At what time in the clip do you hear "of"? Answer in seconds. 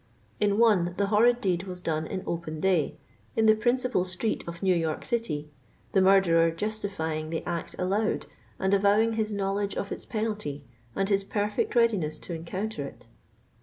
4.47-4.63, 9.75-9.91